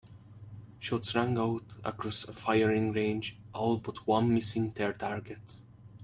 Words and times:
Shots 0.79 1.13
rang 1.13 1.37
out 1.37 1.61
across 1.83 2.23
the 2.25 2.33
firing 2.33 2.91
range, 2.91 3.37
all 3.53 3.77
but 3.77 4.07
one 4.07 4.33
missing 4.33 4.71
their 4.71 4.93
targets. 4.93 5.61